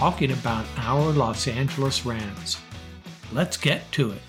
[0.00, 2.56] talking about our Los Angeles Rams.
[3.34, 4.22] Let's get to it.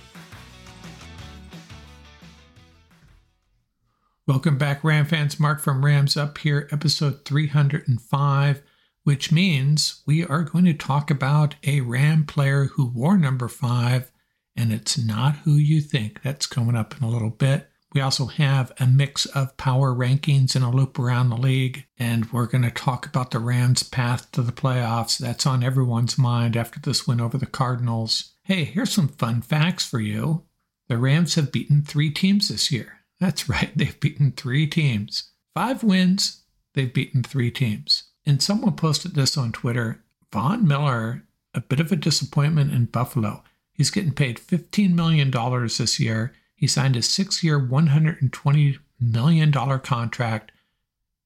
[4.28, 5.40] Welcome back, Ram fans.
[5.40, 8.62] Mark from Rams Up here, episode 305,
[9.06, 14.12] which means we are going to talk about a Ram player who wore number five,
[14.58, 16.22] and it's not who you think.
[16.22, 17.71] That's coming up in a little bit.
[17.94, 21.86] We also have a mix of power rankings and a loop around the league.
[22.00, 25.18] And we're going to talk about the Rams' path to the playoffs.
[25.18, 28.34] That's on everyone's mind after this win over the Cardinals.
[28.44, 30.46] Hey, here's some fun facts for you.
[30.88, 33.00] The Rams have beaten three teams this year.
[33.20, 35.32] That's right, they've beaten three teams.
[35.54, 38.04] Five wins, they've beaten three teams.
[38.26, 43.44] And someone posted this on Twitter Von Miller, a bit of a disappointment in Buffalo.
[43.74, 50.52] He's getting paid $15 million this year he signed a six year, $120 million contract.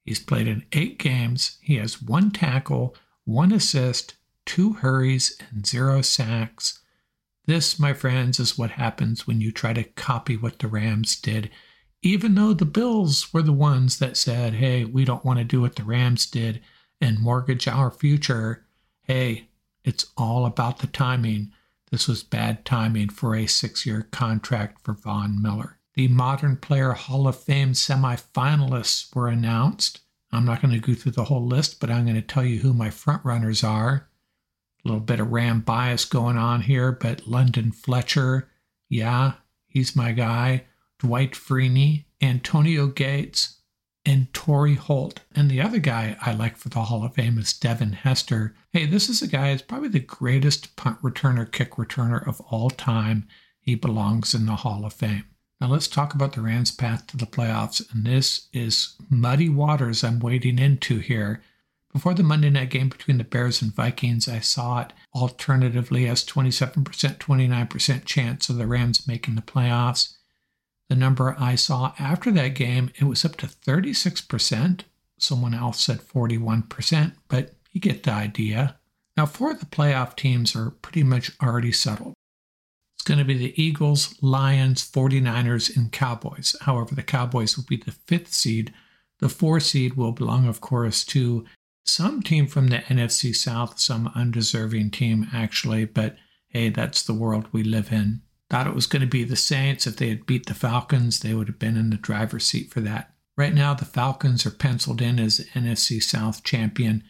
[0.05, 1.58] He's played in eight games.
[1.59, 6.80] He has one tackle, one assist, two hurries, and zero sacks.
[7.47, 11.52] This, my friends, is what happens when you try to copy what the Rams did.
[12.02, 15.59] Even though the Bills were the ones that said, hey, we don't want to do
[15.59, 16.61] what the Rams did
[17.02, 18.66] and mortgage our future,
[19.02, 19.50] hey,
[19.83, 21.52] it's all about the timing.
[21.96, 25.80] This was bad timing for a six year contract for Von Miller.
[25.94, 30.02] The Modern Player Hall of Fame semifinalists were announced.
[30.30, 32.59] I'm not going to go through the whole list, but I'm going to tell you
[32.59, 34.09] who my frontrunners are.
[34.84, 38.50] A little bit of Ram bias going on here, but London Fletcher,
[38.90, 40.66] yeah, he's my guy.
[41.00, 43.55] Dwight Freeney, Antonio Gates,
[44.06, 45.22] and Torry Holt.
[45.36, 48.56] And the other guy I like for the Hall of Fame is Devin Hester.
[48.72, 52.70] Hey, this is a guy who's probably the greatest punt returner, kick returner of all
[52.70, 53.28] time.
[53.60, 55.26] He belongs in the Hall of Fame.
[55.60, 57.82] Now let's talk about the Rams' path to the playoffs.
[57.94, 61.42] And this is muddy waters I'm wading into here.
[61.96, 66.26] Before the Monday night game between the Bears and Vikings, I saw it alternatively as
[66.26, 70.15] 27%, 29% chance of the Rams making the playoffs.
[70.90, 74.81] The number I saw after that game, it was up to 36%.
[75.18, 78.78] Someone else said 41%, but you get the idea.
[79.18, 82.13] Now, four of the playoff teams are pretty much already settled.
[82.95, 86.56] It's going to be the Eagles, Lions, 49ers, and Cowboys.
[86.62, 88.74] However, the Cowboys will be the fifth seed.
[89.19, 91.45] The four seed will belong, of course, to
[91.85, 96.18] some team from the NFC South, some undeserving team, actually, but
[96.50, 98.22] hey, that's the world we live in.
[98.50, 99.88] Thought it was going to be the Saints.
[99.88, 102.81] If they had beat the Falcons, they would have been in the driver's seat for
[102.81, 103.13] that.
[103.38, 107.03] Right now, the Falcons are penciled in as NFC South champion.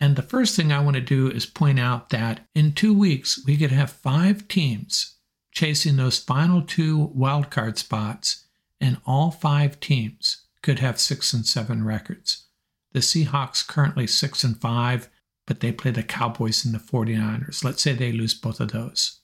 [0.00, 3.42] And the first thing I want to do is point out that in two weeks,
[3.46, 5.16] we could have five teams
[5.52, 8.46] chasing those final two wildcard spots,
[8.80, 12.46] and all five teams could have six and seven records.
[12.92, 15.08] The Seahawks currently six and five,
[15.46, 17.64] but they play the Cowboys and the 49ers.
[17.64, 19.20] Let's say they lose both of those.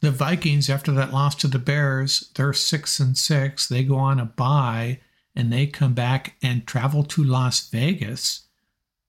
[0.00, 3.66] The Vikings, after that loss to the Bears, they're six and six.
[3.66, 5.00] They go on a bye
[5.34, 8.46] and they come back and travel to Las Vegas.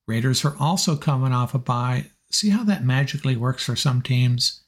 [0.08, 2.12] Raiders are also coming off a bye.
[2.32, 4.62] See how that magically works for some teams?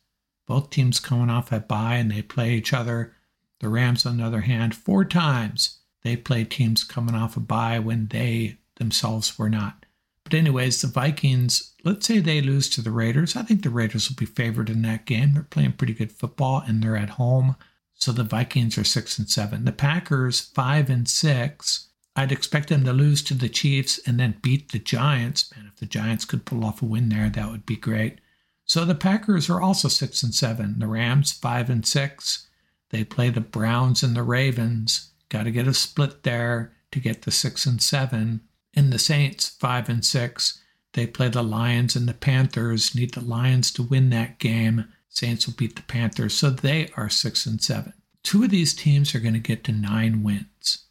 [0.47, 3.13] Both teams coming off a bye and they play each other.
[3.59, 7.79] The Rams, on the other hand, four times they play teams coming off a bye
[7.79, 9.85] when they themselves were not.
[10.29, 13.37] But, anyways, the Vikings, let's say they lose to the Raiders.
[13.37, 15.33] I think the Raiders will be favored in that game.
[15.33, 17.55] They're playing pretty good football and they're at home.
[17.93, 19.63] So the Vikings are six and seven.
[19.63, 21.87] The Packers, five and six.
[22.13, 25.49] I'd expect them to lose to the Chiefs and then beat the Giants.
[25.55, 28.19] Man, if the Giants could pull off a win there, that would be great.
[28.65, 30.79] So the Packers are also six and seven.
[30.79, 32.47] The Rams, five and six.
[32.89, 35.11] They play the Browns and the Ravens.
[35.29, 38.41] Got to get a split there to get the six and seven.
[38.77, 40.61] In the Saints, five and six,
[40.93, 42.93] they play the Lions and the Panthers.
[42.93, 44.93] Need the Lions to win that game.
[45.09, 47.93] Saints will beat the Panthers, so they are six and seven.
[48.21, 50.85] Two of these teams are going to get to nine wins.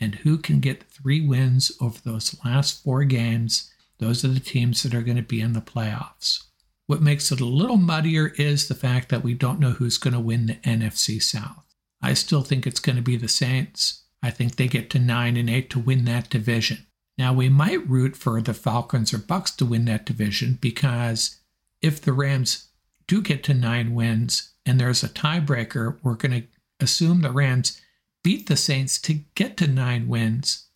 [0.00, 3.70] And who can get three wins over those last four games?
[3.98, 6.42] Those are the teams that are going to be in the playoffs.
[6.86, 10.14] What makes it a little muddier is the fact that we don't know who's going
[10.14, 11.66] to win the NFC South.
[12.00, 14.04] I still think it's going to be the Saints.
[14.22, 16.86] I think they get to 9 and 8 to win that division.
[17.18, 21.36] Now, we might root for the Falcons or Bucs to win that division because
[21.80, 22.68] if the Rams
[23.06, 26.46] do get to nine wins and there's a tiebreaker, we're going to
[26.80, 27.80] assume the Rams
[28.22, 30.66] beat the Saints to get to nine wins.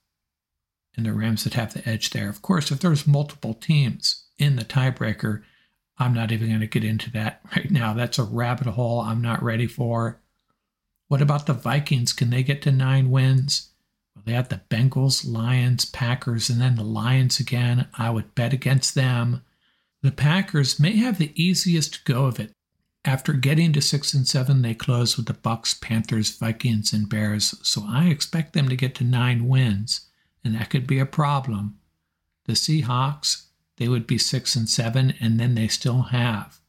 [0.96, 2.28] And the Rams would have the edge there.
[2.28, 5.42] Of course, if there's multiple teams in the tiebreaker,
[5.98, 7.92] I'm not even going to get into that right now.
[7.92, 10.20] That's a rabbit hole I'm not ready for.
[11.08, 12.12] What about the Vikings?
[12.12, 13.69] Can they get to nine wins?
[14.24, 17.88] They had the Bengals, Lions, Packers, and then the Lions again.
[17.94, 19.42] I would bet against them.
[20.02, 22.52] The Packers may have the easiest go of it.
[23.04, 27.54] After getting to 6 and 7, they close with the Bucs, Panthers, Vikings, and Bears,
[27.62, 30.08] so I expect them to get to 9 wins,
[30.44, 31.78] and that could be a problem.
[32.44, 33.46] The Seahawks,
[33.76, 36.60] they would be 6 and 7 and then they still have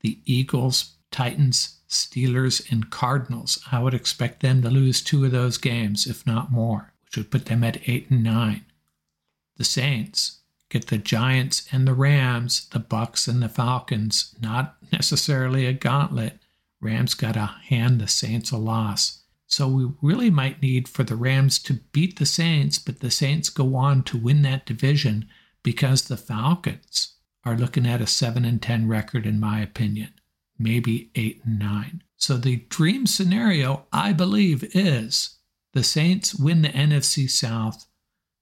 [0.00, 3.58] the Eagles, Titans, Steelers, and Cardinals.
[3.72, 7.30] I would expect them to lose two of those games, if not more, which would
[7.30, 8.64] put them at 8 and 9.
[9.56, 15.64] The Saints get the Giants and the Rams, the Bucs and the Falcons, not necessarily
[15.64, 16.38] a gauntlet.
[16.80, 19.22] Rams got to hand the Saints a loss.
[19.46, 23.48] So we really might need for the Rams to beat the Saints, but the Saints
[23.48, 25.26] go on to win that division
[25.62, 27.14] because the Falcons
[27.46, 30.12] are looking at a 7 and 10 record in my opinion
[30.58, 32.02] maybe eight and nine.
[32.16, 35.38] So the dream scenario, I believe, is
[35.72, 37.86] the Saints win the NFC South.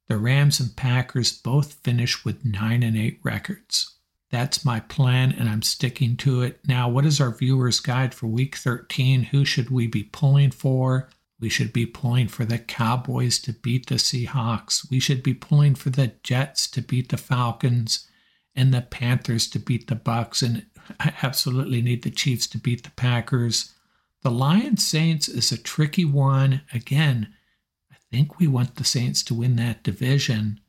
[0.08, 3.96] The Rams and Packers both finish with nine and eight records.
[4.30, 6.60] That's my plan, and I'm sticking to it.
[6.66, 9.24] Now, what is our viewer's guide for week 13?
[9.24, 11.08] Who should we be pulling for?
[11.38, 14.90] We should be pulling for the Cowboys to beat the Seahawks.
[14.90, 18.08] We should be pulling for the Jets to beat the Falcons
[18.54, 20.42] and the Panthers to beat the Bucs.
[20.42, 20.66] And
[21.00, 23.72] I absolutely need the Chiefs to beat the Packers.
[24.22, 26.62] The Lions Saints is a tricky one.
[26.72, 27.34] Again,
[27.92, 30.60] I think we want the Saints to win that division,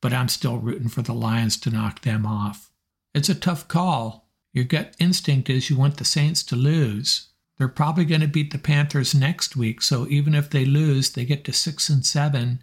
[0.00, 2.70] but I'm still rooting for the Lions to knock them off.
[3.14, 4.28] It's a tough call.
[4.52, 7.28] Your gut instinct is you want the Saints to lose.
[7.58, 11.24] They're probably going to beat the Panthers next week, so even if they lose, they
[11.24, 12.62] get to 6 and 7.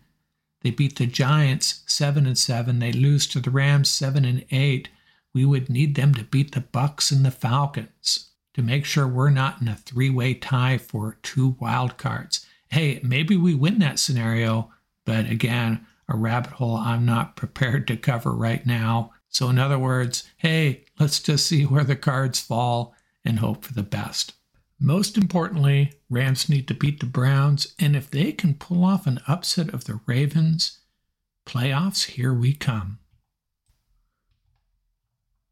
[0.62, 2.80] They beat the Giants 7 and 7.
[2.80, 4.90] They lose to the Rams 7 and 8
[5.38, 9.30] we would need them to beat the Bucs and the Falcons to make sure we're
[9.30, 12.44] not in a three-way tie for two wild cards.
[12.72, 14.72] Hey, maybe we win that scenario,
[15.06, 19.12] but again, a rabbit hole I'm not prepared to cover right now.
[19.30, 23.76] So in other words, hey, let's just see where the cards fall and hope for
[23.76, 24.34] the best.
[24.80, 29.20] Most importantly, Rams need to beat the Browns, and if they can pull off an
[29.28, 30.80] upset of the Ravens,
[31.46, 32.98] playoffs, here we come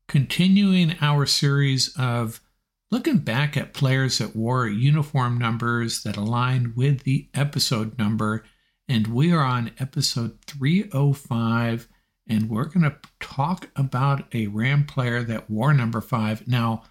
[0.08, 2.42] continuing our series of
[2.92, 8.44] looking back at players that wore uniform numbers that aligned with the episode number.
[8.88, 11.88] And we are on episode 305,
[12.28, 16.48] and we're going to talk about a Ram player that wore number five.
[16.48, 16.84] Now,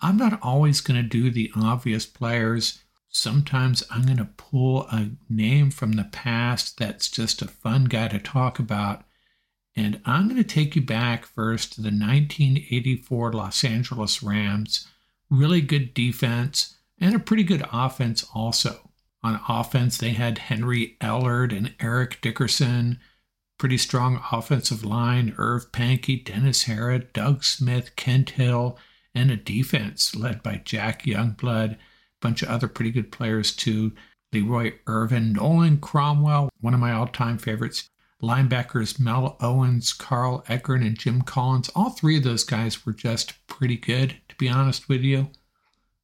[0.00, 2.82] I'm not always going to do the obvious players.
[3.08, 8.08] Sometimes I'm going to pull a name from the past that's just a fun guy
[8.08, 9.04] to talk about.
[9.78, 14.88] And I'm going to take you back first to the 1984 Los Angeles Rams.
[15.30, 18.90] Really good defense and a pretty good offense also.
[19.22, 22.98] On offense, they had Henry Ellard and Eric Dickerson.
[23.56, 28.76] Pretty strong offensive line Irv Pankey, Dennis Harrah, Doug Smith, Kent Hill,
[29.14, 31.74] and a defense led by Jack Youngblood.
[31.74, 31.78] A
[32.20, 33.92] bunch of other pretty good players too.
[34.32, 37.88] Leroy Irvin, Nolan Cromwell, one of my all time favorites,
[38.22, 41.70] linebackers Mel Owens, Carl Ekern, and Jim Collins.
[41.74, 45.30] All three of those guys were just pretty good, to be honest with you.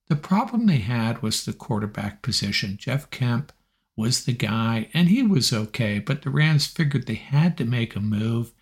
[0.09, 2.77] The problem they had was the quarterback position.
[2.79, 3.53] Jeff Kemp
[3.97, 7.97] was the guy, and he was okay, but the Rams figured they had to make
[7.97, 8.53] a move,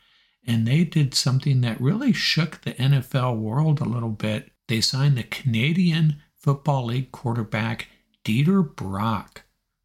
[0.47, 4.51] and they did something that really shook the NFL world a little bit.
[4.69, 7.89] They signed the Canadian Football League quarterback
[8.25, 9.43] Dieter Brock,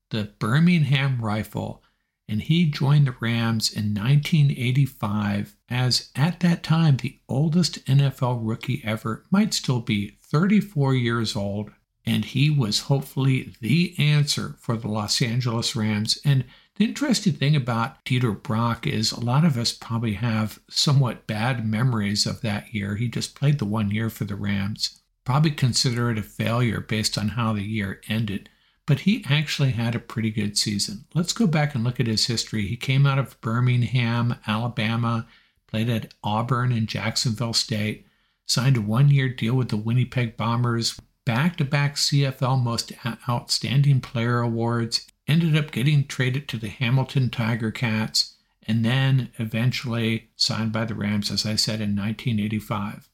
[0.09, 1.81] the Birmingham Rifle
[2.29, 8.81] and he joined the Rams in 1985 as, at that time, the oldest NFL rookie
[8.83, 11.71] ever, might still be 34 years old.
[12.05, 16.17] And he was hopefully the answer for the Los Angeles Rams.
[16.23, 21.27] And the interesting thing about Dieter Brock is a lot of us probably have somewhat
[21.27, 22.95] bad memories of that year.
[22.95, 25.01] He just played the one year for the Rams.
[25.25, 28.49] Probably consider it a failure based on how the year ended
[28.87, 31.05] but he actually had a pretty good season.
[31.13, 32.65] Let's go back and look at his history.
[32.65, 35.27] He came out of Birmingham, Alabama,
[35.67, 38.07] played at Auburn and Jacksonville State,
[38.45, 42.93] signed a one year deal with the Winnipeg Bombers, back to back CFL Most
[43.29, 50.29] Outstanding Player Awards, ended up getting traded to the Hamilton Tiger Cats, and then eventually
[50.37, 53.09] signed by the Rams, as I said, in 1985.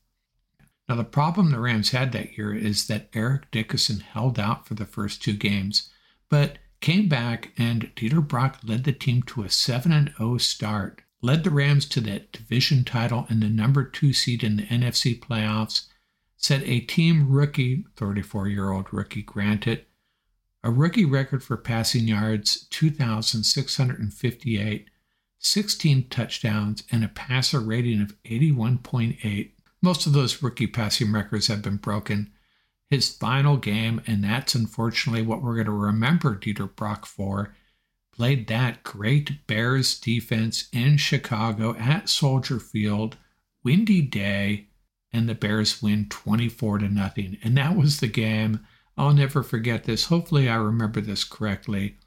[0.89, 4.73] Now, the problem the Rams had that year is that Eric Dickerson held out for
[4.73, 5.89] the first two games,
[6.29, 11.45] but came back and Dieter Brock led the team to a 7 0 start, led
[11.45, 15.87] the Rams to that division title and the number two seed in the NFC playoffs,
[16.35, 19.85] set a team rookie, 34 year old rookie granted,
[20.61, 24.89] a rookie record for passing yards 2,658,
[25.39, 29.52] 16 touchdowns, and a passer rating of 81.8.
[29.83, 32.31] Most of those rookie passing records have been broken
[32.93, 37.55] his final game, and that's unfortunately what we're going to remember Dieter Brock for.
[38.15, 43.17] Played that great Bears defense in Chicago at Soldier Field,
[43.63, 44.67] windy day,
[45.11, 47.37] and the Bears win 24 to nothing.
[47.43, 48.65] And that was the game.
[48.95, 50.05] I'll never forget this.
[50.05, 51.97] Hopefully, I remember this correctly.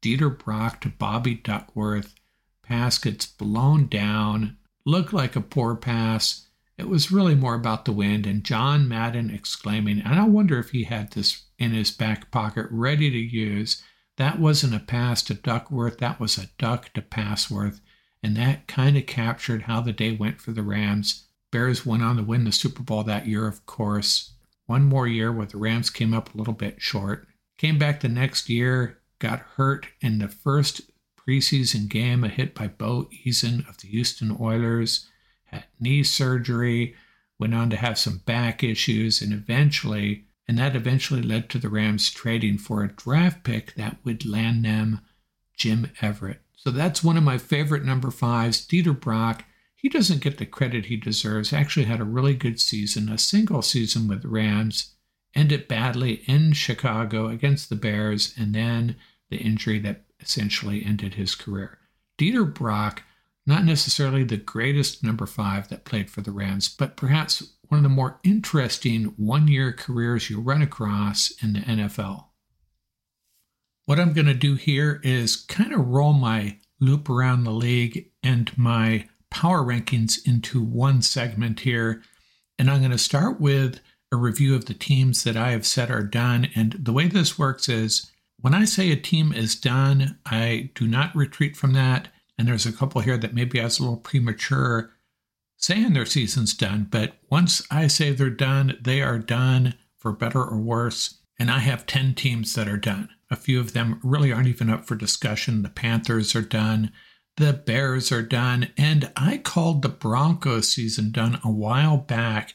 [0.00, 2.14] Dieter Brock to Bobby Duckworth.
[2.62, 4.56] Pass gets blown down.
[4.86, 6.46] Looked like a poor pass.
[6.80, 10.70] It was really more about the wind and John Madden exclaiming, and I wonder if
[10.70, 13.82] he had this in his back pocket ready to use.
[14.16, 17.82] That wasn't a pass to Duckworth, that was a duck to Passworth,
[18.22, 21.26] and that kind of captured how the day went for the Rams.
[21.52, 24.32] Bears went on to win the Super Bowl that year, of course.
[24.64, 27.28] One more year where the Rams came up a little bit short.
[27.58, 30.80] Came back the next year, got hurt in the first
[31.14, 35.09] preseason game, a hit by Bo Eason of the Houston Oilers
[35.50, 36.94] had knee surgery,
[37.38, 41.68] went on to have some back issues, and eventually, and that eventually led to the
[41.68, 45.00] Rams trading for a draft pick that would land them
[45.56, 46.40] Jim Everett.
[46.56, 49.44] So that's one of my favorite number fives, Dieter Brock.
[49.74, 51.52] He doesn't get the credit he deserves.
[51.52, 54.94] Actually, had a really good season, a single season with the Rams,
[55.34, 58.96] ended badly in Chicago against the Bears, and then
[59.30, 61.78] the injury that essentially ended his career.
[62.18, 63.02] Dieter Brock
[63.50, 67.82] not necessarily the greatest number five that played for the Rams, but perhaps one of
[67.82, 72.26] the more interesting one year careers you'll run across in the NFL.
[73.86, 78.10] What I'm going to do here is kind of roll my loop around the league
[78.22, 82.02] and my power rankings into one segment here.
[82.58, 83.80] And I'm going to start with
[84.12, 86.48] a review of the teams that I have said are done.
[86.54, 90.86] And the way this works is when I say a team is done, I do
[90.86, 92.08] not retreat from that.
[92.40, 94.94] And there's a couple here that maybe I was a little premature
[95.58, 96.86] saying their season's done.
[96.90, 101.18] But once I say they're done, they are done for better or worse.
[101.38, 103.10] And I have 10 teams that are done.
[103.30, 105.60] A few of them really aren't even up for discussion.
[105.62, 106.92] The Panthers are done.
[107.36, 108.70] The Bears are done.
[108.78, 112.54] And I called the Broncos season done a while back.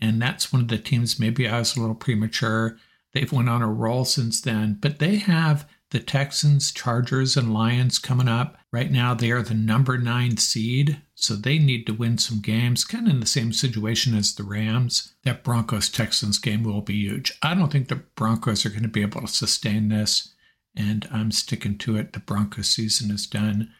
[0.00, 2.78] And that's one of the teams maybe I was a little premature.
[3.12, 7.98] They've went on a roll since then, but they have the Texans, Chargers, and Lions
[7.98, 8.58] coming up.
[8.72, 12.84] Right now, they are the number nine seed, so they need to win some games,
[12.84, 15.14] kind of in the same situation as the Rams.
[15.22, 17.32] That Broncos Texans game will be huge.
[17.42, 20.34] I don't think the Broncos are going to be able to sustain this,
[20.74, 22.12] and I'm sticking to it.
[22.12, 23.72] The Broncos season is done.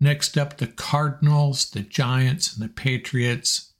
[0.00, 3.72] Next up, the Cardinals, the Giants, and the Patriots.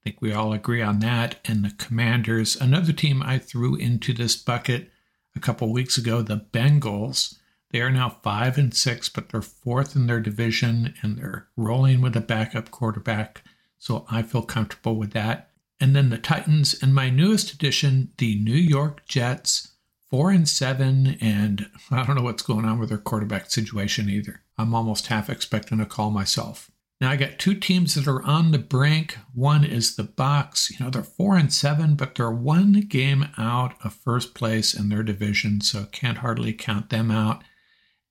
[0.00, 1.36] I think we all agree on that.
[1.44, 4.90] And the Commanders, another team I threw into this bucket
[5.38, 7.36] a couple weeks ago, the Bengals.
[7.70, 12.00] They are now five and six, but they're fourth in their division and they're rolling
[12.00, 13.42] with a backup quarterback.
[13.78, 15.50] So I feel comfortable with that.
[15.78, 19.74] And then the Titans and my newest addition, the New York Jets,
[20.10, 21.16] four and seven.
[21.20, 24.42] And I don't know what's going on with their quarterback situation either.
[24.56, 26.72] I'm almost half expecting a call myself.
[27.00, 29.18] Now I got two teams that are on the brink.
[29.32, 30.70] One is the Bucs.
[30.70, 34.88] You know, they're four and seven, but they're one game out of first place in
[34.88, 37.44] their division, so can't hardly count them out.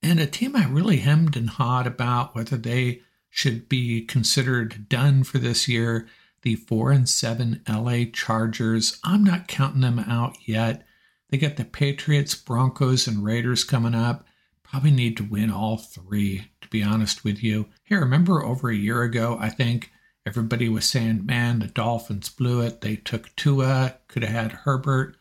[0.02, 5.24] And a team I really hemmed and hawed about whether they should be considered done
[5.24, 6.08] for this year.
[6.44, 9.00] The four and seven LA Chargers.
[9.04, 10.86] I'm not counting them out yet.
[11.30, 14.26] They got the Patriots, Broncos, and Raiders coming up.
[14.70, 17.68] Probably need to win all three, to be honest with you.
[17.84, 19.92] Here, remember over a year ago, I think
[20.26, 22.82] everybody was saying, man, the Dolphins blew it.
[22.82, 25.16] They took Tua, could have had Herbert.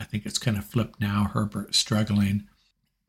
[0.00, 1.30] I think it's kind of flipped now.
[1.32, 2.48] Herbert struggling,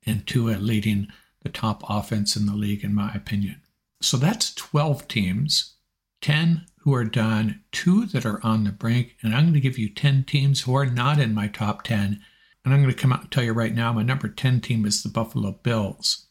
[0.05, 1.07] and Tua leading
[1.41, 3.61] the top offense in the league, in my opinion.
[4.01, 5.75] So that's 12 teams,
[6.21, 9.77] 10 who are done, two that are on the brink, and I'm going to give
[9.77, 12.21] you 10 teams who are not in my top 10
[12.63, 14.85] and I'm going to come out and tell you right now my number 10 team
[14.85, 16.27] is the Buffalo Bills.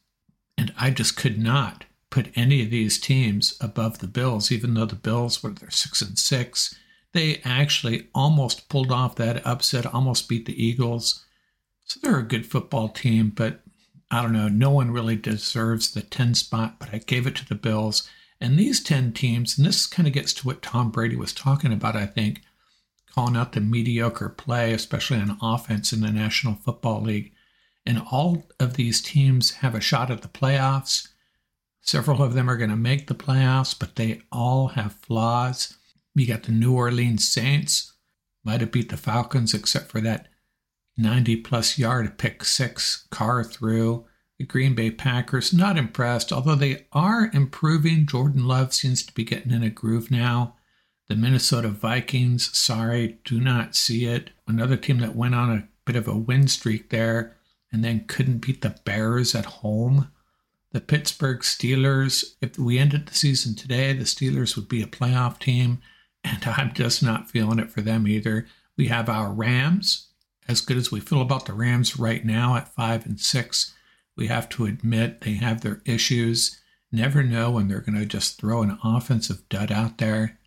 [0.56, 4.86] And I just could not put any of these teams above the Bills, even though
[4.86, 6.74] the Bills were they're six and six.
[7.12, 11.24] They actually almost pulled off that upset, almost beat the Eagles.
[11.84, 13.60] So they're a good football team, but
[14.10, 17.48] I don't know, no one really deserves the 10 spot, but I gave it to
[17.48, 18.08] the Bills.
[18.40, 21.72] And these 10 teams, and this kind of gets to what Tom Brady was talking
[21.72, 22.42] about, I think,
[23.18, 27.32] calling out the mediocre play, especially on offense in the National Football League.
[27.84, 31.08] And all of these teams have a shot at the playoffs.
[31.80, 35.76] Several of them are going to make the playoffs, but they all have flaws.
[36.14, 37.92] You got the New Orleans Saints,
[38.44, 40.28] might have beat the Falcons except for that
[40.96, 44.06] 90 plus yard pick six Carr threw.
[44.38, 48.06] The Green Bay Packers, not impressed, although they are improving.
[48.06, 50.54] Jordan Love seems to be getting in a groove now.
[51.08, 54.30] The Minnesota Vikings, sorry, do not see it.
[54.46, 57.36] Another team that went on a bit of a win streak there
[57.72, 60.10] and then couldn't beat the Bears at home.
[60.72, 65.38] The Pittsburgh Steelers, if we ended the season today, the Steelers would be a playoff
[65.38, 65.80] team,
[66.22, 68.46] and I'm just not feeling it for them either.
[68.76, 70.08] We have our Rams,
[70.46, 73.74] as good as we feel about the Rams right now at five and six.
[74.14, 76.60] We have to admit they have their issues.
[76.92, 80.37] Never know when they're going to just throw an offensive dud out there,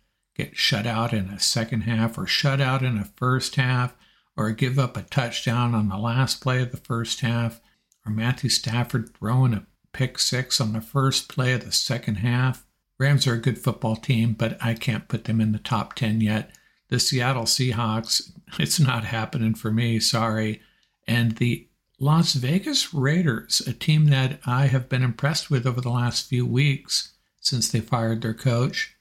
[0.42, 3.94] get shut out in a second half or shut out in a first half,
[4.36, 7.60] or give up a touchdown on the last play of the first half,
[8.04, 12.66] or Matthew Stafford throwing a pick six on the first play of the second half.
[12.98, 16.20] Rams are a good football team, but I can't put them in the top 10
[16.20, 16.50] yet.
[16.88, 20.60] The Seattle Seahawks, it's not happening for me, sorry.
[21.06, 21.68] And the
[22.00, 26.46] Las Vegas Raiders, a team that I have been impressed with over the last few
[26.46, 28.96] weeks since they fired their coach.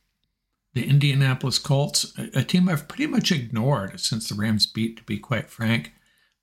[0.73, 5.17] The Indianapolis Colts, a team I've pretty much ignored since the Rams beat, to be
[5.17, 5.91] quite frank,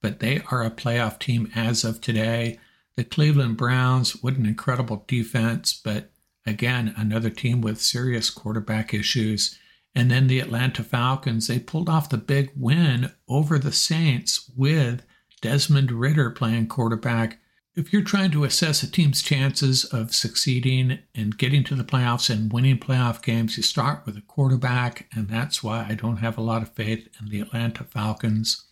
[0.02, 2.58] but they are a playoff team as of today.
[2.96, 6.10] The Cleveland Browns, what an incredible defense, but
[6.44, 9.58] again, another team with serious quarterback issues.
[9.94, 15.04] And then the Atlanta Falcons, they pulled off the big win over the Saints with
[15.40, 17.40] Desmond Ridder playing quarterback.
[17.78, 22.28] If you're trying to assess a team's chances of succeeding and getting to the playoffs
[22.28, 26.36] and winning playoff games, you start with a quarterback, and that's why I don't have
[26.36, 28.64] a lot of faith in the Atlanta Falcons.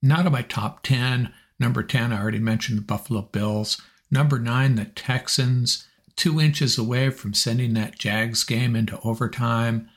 [0.00, 1.32] Not in my top 10.
[1.58, 3.82] Number 10, I already mentioned the Buffalo Bills.
[4.08, 9.88] Number 9, the Texans, two inches away from sending that Jags game into overtime.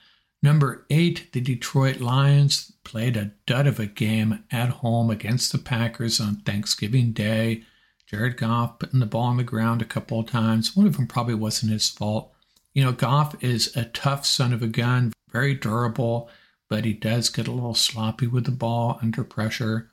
[0.42, 5.60] Number eight, the Detroit Lions played a dud of a game at home against the
[5.60, 7.66] Packers on Thanksgiving Day.
[8.14, 10.76] Jared Goff putting the ball on the ground a couple of times.
[10.76, 12.32] One of them probably wasn't his fault.
[12.76, 16.30] You know, Goff is a tough son of a gun, very durable,
[16.70, 19.90] but he does get a little sloppy with the ball under pressure.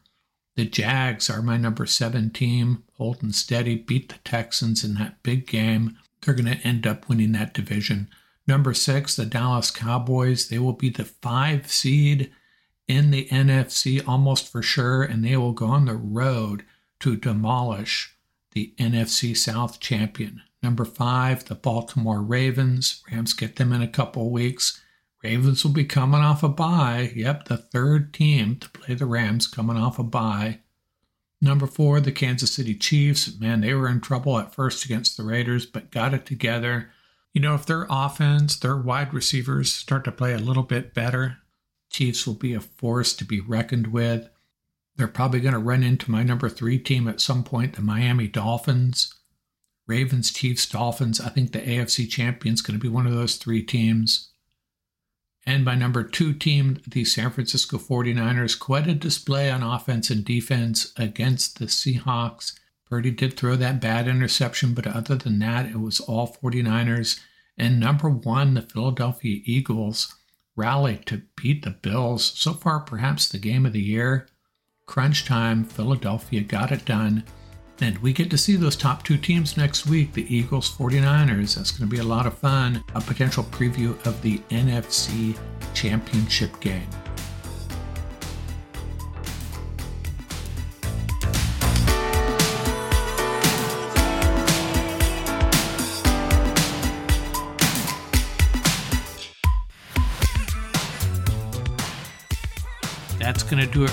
[0.56, 5.46] The Jags are my number seven team, holding steady, beat the Texans in that big
[5.46, 5.96] game.
[6.20, 8.10] They're going to end up winning that division.
[8.46, 10.50] Number six, the Dallas Cowboys.
[10.50, 12.30] They will be the five seed
[12.86, 16.64] in the NFC almost for sure, and they will go on the road
[17.00, 18.14] to demolish
[18.52, 20.42] the NFC South champion.
[20.62, 23.02] Number five, the Baltimore Ravens.
[23.10, 24.80] Rams get them in a couple weeks.
[25.22, 27.12] Ravens will be coming off a bye.
[27.14, 30.60] Yep, the third team to play the Rams coming off a bye.
[31.42, 33.38] Number four, the Kansas City Chiefs.
[33.38, 36.90] Man, they were in trouble at first against the Raiders, but got it together.
[37.32, 41.38] You know, if their offense, their wide receivers start to play a little bit better,
[41.90, 44.28] Chiefs will be a force to be reckoned with.
[45.00, 48.28] They're probably going to run into my number three team at some point, the Miami
[48.28, 49.14] Dolphins.
[49.86, 51.22] Ravens, Chiefs, Dolphins.
[51.22, 54.28] I think the AFC champion is going to be one of those three teams.
[55.46, 60.22] And my number two team, the San Francisco 49ers, quite a display on offense and
[60.22, 62.52] defense against the Seahawks.
[62.84, 67.18] Purdy did throw that bad interception, but other than that, it was all 49ers.
[67.56, 70.14] And number one, the Philadelphia Eagles
[70.56, 72.22] rallied to beat the Bills.
[72.38, 74.28] So far, perhaps the game of the year.
[74.90, 77.22] Crunch time, Philadelphia got it done.
[77.80, 81.54] And we get to see those top two teams next week the Eagles 49ers.
[81.54, 82.82] That's going to be a lot of fun.
[82.96, 85.38] A potential preview of the NFC
[85.74, 86.88] Championship game.
[103.20, 103.92] that's going to do it